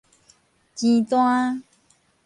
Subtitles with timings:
[0.73, 1.63] 錢單